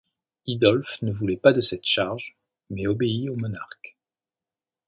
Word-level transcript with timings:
Hildolf 0.47 1.03
ne 1.03 1.11
voulait 1.11 1.37
pas 1.37 1.53
de 1.53 1.61
cette 1.61 1.85
charge, 1.85 2.35
mais 2.71 2.87
obéit 2.87 3.29
au 3.29 3.35
monarque. 3.35 3.95